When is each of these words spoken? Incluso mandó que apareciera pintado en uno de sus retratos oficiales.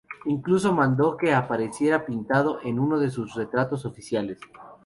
Incluso 0.25 0.73
mandó 0.73 1.15
que 1.15 1.31
apareciera 1.31 2.07
pintado 2.07 2.57
en 2.63 2.79
uno 2.79 2.97
de 2.99 3.11
sus 3.11 3.35
retratos 3.35 3.85
oficiales. 3.85 4.39